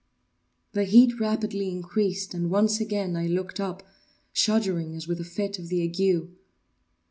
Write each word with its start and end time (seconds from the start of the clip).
The 0.71 0.85
heat 0.85 1.19
rapidly 1.19 1.69
increased, 1.69 2.33
and 2.33 2.49
once 2.49 2.79
again 2.81 3.15
I 3.15 3.27
looked 3.27 3.59
up, 3.59 3.83
shuddering 4.33 4.95
as 4.95 5.07
with 5.07 5.19
a 5.19 5.23
fit 5.23 5.59
of 5.59 5.67
the 5.69 5.83
ague. 5.83 6.27